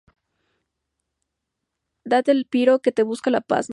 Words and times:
Date 2.03 2.31
el 2.31 2.47
piro 2.47 2.79
que 2.79 2.91
te 2.91 3.03
busca 3.03 3.29
la 3.29 3.41
pasma 3.41 3.69